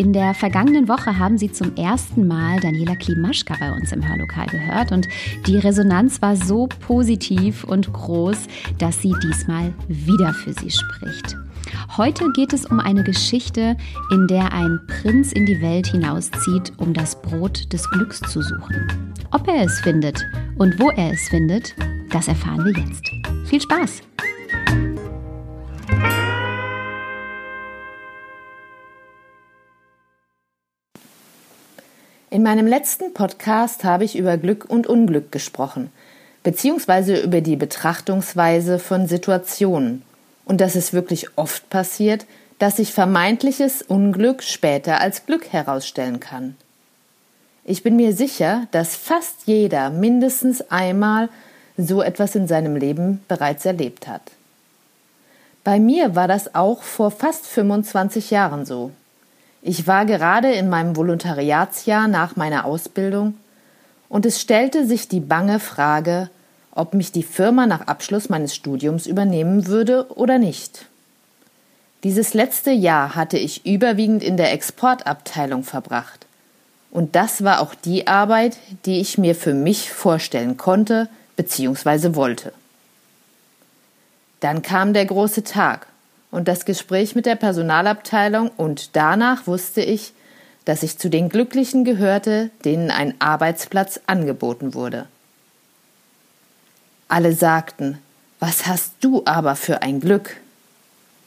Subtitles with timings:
[0.00, 4.46] In der vergangenen Woche haben Sie zum ersten Mal Daniela Klimaschka bei uns im Hörlokal
[4.46, 5.06] gehört und
[5.46, 8.46] die Resonanz war so positiv und groß,
[8.78, 11.36] dass sie diesmal wieder für Sie spricht.
[11.98, 13.76] Heute geht es um eine Geschichte,
[14.10, 19.14] in der ein Prinz in die Welt hinauszieht, um das Brot des Glücks zu suchen.
[19.32, 20.24] Ob er es findet
[20.56, 21.74] und wo er es findet,
[22.08, 23.04] das erfahren wir jetzt.
[23.44, 24.00] Viel Spaß!
[32.32, 35.90] In meinem letzten Podcast habe ich über Glück und Unglück gesprochen,
[36.44, 40.02] beziehungsweise über die Betrachtungsweise von Situationen
[40.44, 42.26] und dass es wirklich oft passiert,
[42.60, 46.54] dass sich vermeintliches Unglück später als Glück herausstellen kann.
[47.64, 51.30] Ich bin mir sicher, dass fast jeder mindestens einmal
[51.76, 54.22] so etwas in seinem Leben bereits erlebt hat.
[55.64, 58.92] Bei mir war das auch vor fast 25 Jahren so.
[59.62, 63.34] Ich war gerade in meinem Volontariatsjahr nach meiner Ausbildung
[64.08, 66.30] und es stellte sich die bange Frage,
[66.72, 70.86] ob mich die Firma nach Abschluss meines Studiums übernehmen würde oder nicht.
[72.04, 76.26] Dieses letzte Jahr hatte ich überwiegend in der Exportabteilung verbracht.
[76.90, 82.14] Und das war auch die Arbeit, die ich mir für mich vorstellen konnte bzw.
[82.14, 82.52] wollte.
[84.40, 85.86] Dann kam der große Tag
[86.30, 90.12] und das Gespräch mit der Personalabteilung und danach wusste ich,
[90.64, 95.06] dass ich zu den Glücklichen gehörte, denen ein Arbeitsplatz angeboten wurde.
[97.08, 97.98] Alle sagten,
[98.38, 100.36] was hast du aber für ein Glück?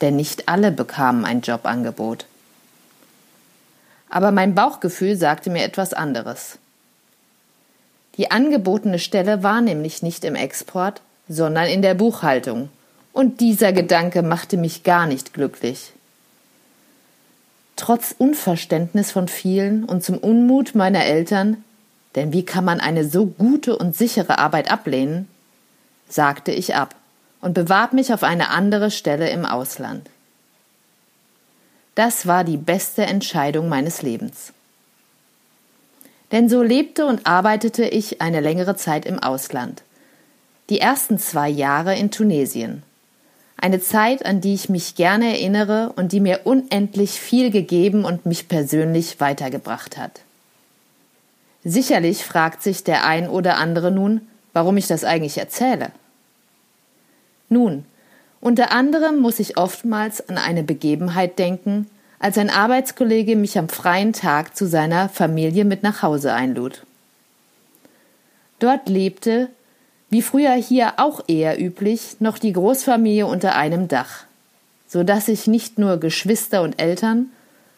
[0.00, 2.26] Denn nicht alle bekamen ein Jobangebot.
[4.08, 6.58] Aber mein Bauchgefühl sagte mir etwas anderes.
[8.16, 12.68] Die angebotene Stelle war nämlich nicht im Export, sondern in der Buchhaltung
[13.12, 15.92] und dieser Gedanke machte mich gar nicht glücklich.
[17.76, 21.64] Trotz Unverständnis von vielen und zum Unmut meiner Eltern,
[22.14, 25.28] denn wie kann man eine so gute und sichere Arbeit ablehnen,
[26.08, 26.94] sagte ich ab
[27.40, 30.08] und bewarb mich auf eine andere Stelle im Ausland.
[31.94, 34.52] Das war die beste Entscheidung meines Lebens.
[36.32, 39.82] Denn so lebte und arbeitete ich eine längere Zeit im Ausland.
[40.68, 42.84] Die ersten zwei Jahre in Tunesien.
[43.62, 48.24] Eine Zeit, an die ich mich gerne erinnere und die mir unendlich viel gegeben und
[48.24, 50.22] mich persönlich weitergebracht hat.
[51.62, 54.22] Sicherlich fragt sich der ein oder andere nun,
[54.54, 55.92] warum ich das eigentlich erzähle.
[57.50, 57.84] Nun,
[58.40, 64.14] unter anderem muss ich oftmals an eine Begebenheit denken, als ein Arbeitskollege mich am freien
[64.14, 66.86] Tag zu seiner Familie mit nach Hause einlud.
[68.58, 69.50] Dort lebte
[70.10, 74.24] wie früher hier auch eher üblich, noch die Großfamilie unter einem Dach,
[74.86, 77.30] so dass ich nicht nur Geschwister und Eltern,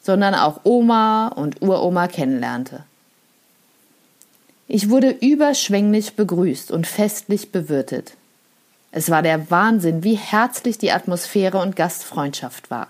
[0.00, 2.84] sondern auch Oma und Uroma kennenlernte.
[4.68, 8.12] Ich wurde überschwänglich begrüßt und festlich bewirtet.
[8.92, 12.88] Es war der Wahnsinn, wie herzlich die Atmosphäre und Gastfreundschaft war.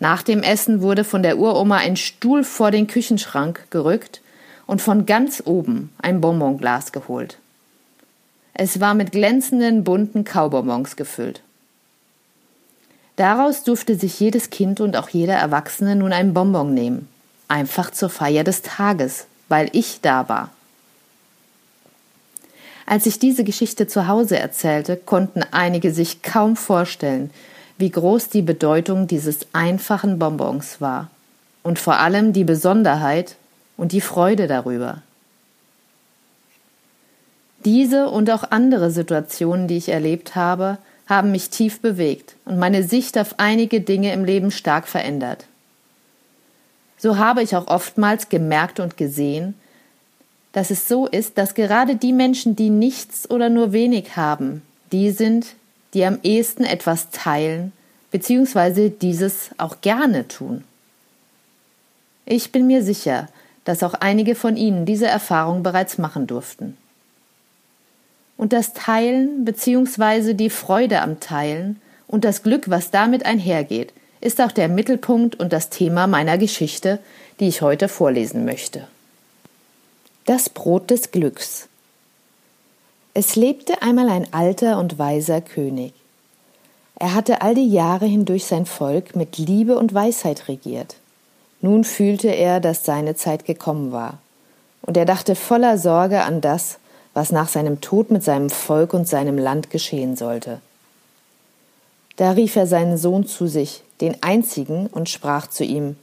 [0.00, 4.20] Nach dem Essen wurde von der Uroma ein Stuhl vor den Küchenschrank gerückt
[4.66, 7.38] und von ganz oben ein Bonbonglas geholt.
[8.54, 11.42] Es war mit glänzenden bunten Kaubonbons gefüllt.
[13.16, 17.08] Daraus durfte sich jedes Kind und auch jeder Erwachsene nun einen Bonbon nehmen,
[17.48, 20.50] einfach zur Feier des Tages, weil ich da war.
[22.86, 27.30] Als ich diese Geschichte zu Hause erzählte, konnten einige sich kaum vorstellen,
[27.76, 31.10] wie groß die Bedeutung dieses einfachen Bonbons war
[31.62, 33.36] und vor allem die Besonderheit
[33.76, 35.02] und die Freude darüber.
[37.64, 42.82] Diese und auch andere Situationen, die ich erlebt habe, haben mich tief bewegt und meine
[42.82, 45.46] Sicht auf einige Dinge im Leben stark verändert.
[46.98, 49.54] So habe ich auch oftmals gemerkt und gesehen,
[50.52, 54.62] dass es so ist, dass gerade die Menschen, die nichts oder nur wenig haben,
[54.92, 55.56] die sind,
[55.94, 57.72] die am ehesten etwas teilen,
[58.10, 60.64] beziehungsweise dieses auch gerne tun.
[62.24, 63.28] Ich bin mir sicher,
[63.64, 66.76] dass auch einige von Ihnen diese Erfahrung bereits machen durften
[68.36, 70.34] und das Teilen bzw.
[70.34, 75.52] die Freude am Teilen und das Glück, was damit einhergeht, ist auch der Mittelpunkt und
[75.52, 76.98] das Thema meiner Geschichte,
[77.40, 78.86] die ich heute vorlesen möchte.
[80.24, 81.68] Das Brot des Glücks.
[83.12, 85.92] Es lebte einmal ein alter und weiser König.
[86.98, 90.96] Er hatte all die Jahre hindurch sein Volk mit Liebe und Weisheit regiert.
[91.60, 94.18] Nun fühlte er, dass seine Zeit gekommen war.
[94.82, 96.78] Und er dachte voller Sorge an das,
[97.14, 100.60] was nach seinem Tod mit seinem Volk und seinem Land geschehen sollte.
[102.16, 105.96] Da rief er seinen Sohn zu sich, den einzigen, und sprach zu ihm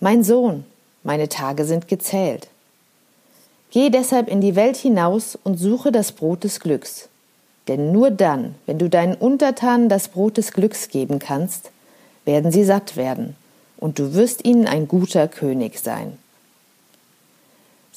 [0.00, 0.64] Mein Sohn,
[1.02, 2.48] meine Tage sind gezählt.
[3.70, 7.08] Geh deshalb in die Welt hinaus und suche das Brot des Glücks.
[7.68, 11.70] Denn nur dann, wenn du deinen Untertanen das Brot des Glücks geben kannst,
[12.24, 13.36] werden sie satt werden,
[13.78, 16.18] und du wirst ihnen ein guter König sein.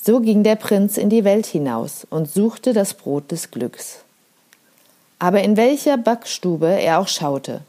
[0.01, 3.99] So ging der Prinz in die Welt hinaus und suchte das Brot des Glücks.
[5.19, 7.61] Aber in welcher Backstube er auch schaute,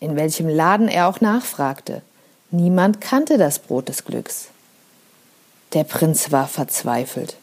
[0.00, 2.02] in welchem Laden er auch nachfragte,
[2.50, 4.48] niemand kannte das Brot des Glücks.
[5.74, 7.36] Der Prinz war verzweifelt.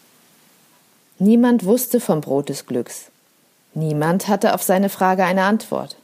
[1.19, 3.05] Niemand wusste vom Brot des Glücks.
[3.75, 5.95] Niemand hatte auf seine Frage eine Antwort.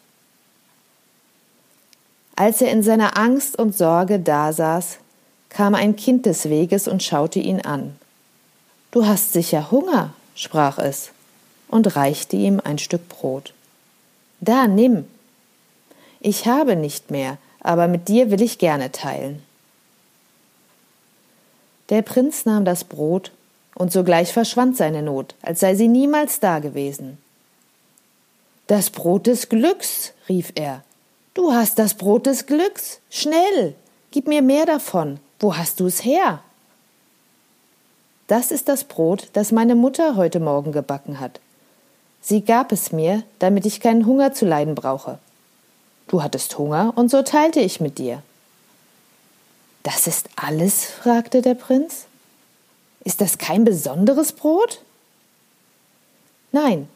[2.35, 4.97] Als er in seiner Angst und Sorge dasaß,
[5.49, 7.98] kam ein Kind des Weges und schaute ihn an.
[8.91, 11.11] Du hast sicher Hunger, sprach es
[11.67, 13.53] und reichte ihm ein Stück Brot.
[14.41, 15.05] Da, nimm.
[16.19, 19.43] Ich habe nicht mehr, aber mit dir will ich gerne teilen.
[21.89, 23.31] Der Prinz nahm das Brot,
[23.75, 27.17] und sogleich verschwand seine Not, als sei sie niemals dagewesen.
[28.67, 30.83] Das Brot des Glücks, rief er.
[31.33, 32.99] Du hast das Brot des Glücks.
[33.09, 33.75] Schnell,
[34.11, 35.19] gib mir mehr davon.
[35.39, 36.43] Wo hast du es her?
[38.29, 41.39] Das ist das Brot, das meine Mutter heute Morgen gebacken hat.
[42.21, 45.17] Sie gab es mir, damit ich keinen Hunger zu leiden brauche.
[46.07, 48.21] Du hattest Hunger, und so teilte ich mit dir.
[49.81, 50.85] Das ist alles?
[50.85, 52.05] fragte der Prinz.
[53.03, 54.83] Ist das kein besonderes Brot?
[56.51, 56.87] Nein,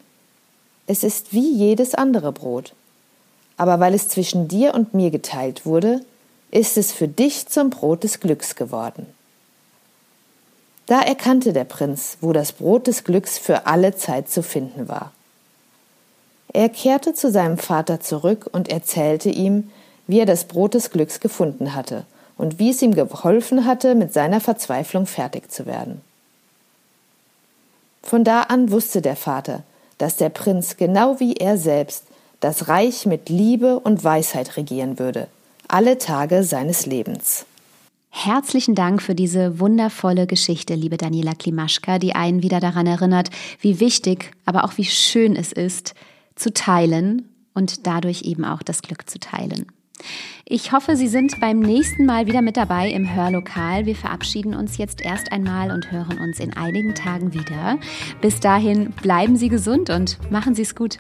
[0.85, 2.74] es ist wie jedes andere Brot.
[3.57, 6.06] Aber weil es zwischen dir und mir geteilt wurde,
[6.51, 9.07] ist es für dich zum Brot des Glücks geworden.
[10.94, 15.12] Da erkannte der Prinz, wo das Brot des Glücks für alle Zeit zu finden war.
[16.54, 19.72] Er kehrte zu seinem Vater zurück und erzählte ihm,
[20.06, 22.06] wie er das Brot des Glücks gefunden hatte
[22.38, 26.01] und wie es ihm geholfen hatte, mit seiner Verzweiflung fertig zu werden.
[28.04, 29.63] Von da an wusste der Vater,
[29.98, 32.04] dass der Prinz genau wie er selbst
[32.40, 35.28] das Reich mit Liebe und Weisheit regieren würde,
[35.68, 37.48] alle Tage seines Lebens.
[38.15, 43.80] Herzlichen Dank für diese wundervolle Geschichte, liebe Daniela Klimaschka, die einen wieder daran erinnert, wie
[43.80, 45.95] wichtig, aber auch wie schön es ist,
[46.36, 49.65] zu teilen und dadurch eben auch das Glück zu teilen.
[50.45, 53.88] Ich hoffe, Sie sind beim nächsten Mal wieder mit dabei im Hörlokal.
[53.88, 57.80] Wir verabschieden uns jetzt erst einmal und hören uns in einigen Tagen wieder.
[58.21, 61.00] Bis dahin bleiben Sie gesund und machen Sie es gut.